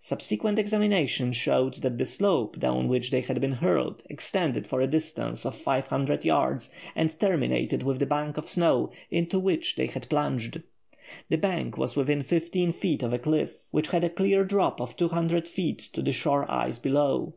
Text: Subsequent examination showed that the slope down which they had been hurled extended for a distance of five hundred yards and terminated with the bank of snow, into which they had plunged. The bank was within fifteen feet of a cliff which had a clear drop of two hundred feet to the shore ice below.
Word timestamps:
Subsequent 0.00 0.58
examination 0.58 1.32
showed 1.32 1.74
that 1.74 1.96
the 1.96 2.04
slope 2.04 2.58
down 2.58 2.88
which 2.88 3.12
they 3.12 3.20
had 3.20 3.40
been 3.40 3.52
hurled 3.52 4.02
extended 4.10 4.66
for 4.66 4.80
a 4.80 4.88
distance 4.88 5.46
of 5.46 5.54
five 5.54 5.86
hundred 5.86 6.24
yards 6.24 6.72
and 6.96 7.16
terminated 7.20 7.84
with 7.84 8.00
the 8.00 8.04
bank 8.06 8.36
of 8.36 8.48
snow, 8.48 8.90
into 9.12 9.38
which 9.38 9.76
they 9.76 9.86
had 9.86 10.08
plunged. 10.08 10.60
The 11.28 11.38
bank 11.38 11.78
was 11.78 11.94
within 11.94 12.24
fifteen 12.24 12.72
feet 12.72 13.04
of 13.04 13.12
a 13.12 13.18
cliff 13.20 13.68
which 13.70 13.86
had 13.92 14.02
a 14.02 14.10
clear 14.10 14.42
drop 14.42 14.80
of 14.80 14.96
two 14.96 15.10
hundred 15.10 15.46
feet 15.46 15.78
to 15.92 16.02
the 16.02 16.10
shore 16.10 16.50
ice 16.50 16.80
below. 16.80 17.34